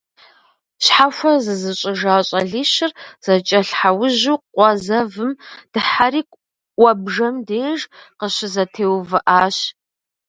Щхьэхуэ 0.83 1.31
зызыщIыжа 1.43 2.15
щIалищыр 2.29 2.91
зэкIэлъхьэужьу 3.25 4.37
къуэ 4.53 4.69
зэвым 4.85 5.31
дыхьэри 5.71 6.21
«Iуэбжэм» 6.81 7.35
деж 7.47 7.79
къыщызэтеувыIащ. 8.19 9.57